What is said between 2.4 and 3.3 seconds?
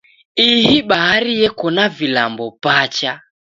pacha.